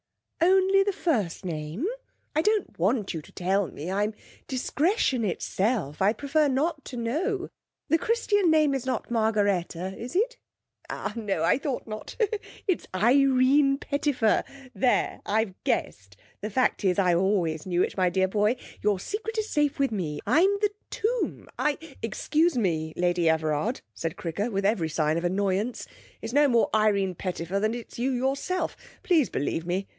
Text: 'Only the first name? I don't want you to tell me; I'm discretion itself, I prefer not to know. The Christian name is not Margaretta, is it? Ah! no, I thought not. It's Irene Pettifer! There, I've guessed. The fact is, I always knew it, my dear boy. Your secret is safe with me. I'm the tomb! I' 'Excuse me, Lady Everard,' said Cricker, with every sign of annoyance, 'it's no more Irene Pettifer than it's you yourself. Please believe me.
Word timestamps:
'Only 0.43 0.81
the 0.81 0.91
first 0.93 1.45
name? 1.45 1.85
I 2.35 2.41
don't 2.41 2.79
want 2.79 3.13
you 3.13 3.21
to 3.21 3.31
tell 3.31 3.67
me; 3.67 3.91
I'm 3.91 4.15
discretion 4.47 5.23
itself, 5.23 6.01
I 6.01 6.11
prefer 6.11 6.47
not 6.47 6.83
to 6.85 6.97
know. 6.97 7.49
The 7.89 7.99
Christian 7.99 8.49
name 8.49 8.73
is 8.73 8.83
not 8.83 9.11
Margaretta, 9.11 9.95
is 9.95 10.15
it? 10.15 10.37
Ah! 10.89 11.13
no, 11.15 11.43
I 11.43 11.59
thought 11.59 11.85
not. 11.85 12.15
It's 12.67 12.87
Irene 12.95 13.77
Pettifer! 13.77 14.43
There, 14.73 15.21
I've 15.23 15.53
guessed. 15.63 16.17
The 16.41 16.49
fact 16.49 16.83
is, 16.83 16.97
I 16.97 17.13
always 17.13 17.67
knew 17.67 17.83
it, 17.83 17.95
my 17.95 18.09
dear 18.09 18.27
boy. 18.27 18.55
Your 18.81 18.99
secret 18.99 19.37
is 19.37 19.49
safe 19.51 19.77
with 19.77 19.91
me. 19.91 20.19
I'm 20.25 20.49
the 20.61 20.71
tomb! 20.89 21.47
I' 21.59 21.77
'Excuse 22.01 22.57
me, 22.57 22.91
Lady 22.95 23.29
Everard,' 23.29 23.81
said 23.93 24.15
Cricker, 24.15 24.49
with 24.51 24.65
every 24.65 24.89
sign 24.89 25.17
of 25.19 25.23
annoyance, 25.23 25.87
'it's 26.23 26.33
no 26.33 26.47
more 26.47 26.71
Irene 26.75 27.13
Pettifer 27.13 27.59
than 27.59 27.75
it's 27.75 27.99
you 27.99 28.09
yourself. 28.11 28.75
Please 29.03 29.29
believe 29.29 29.67
me. 29.67 29.87